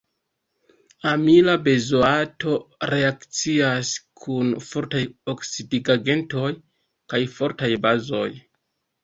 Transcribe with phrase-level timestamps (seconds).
[1.09, 2.53] Amila benzoato
[2.91, 3.91] reakcias
[4.23, 5.03] kun fortaj
[5.35, 6.49] oksidigagentoj
[7.15, 8.27] kaj fortaj bazoj.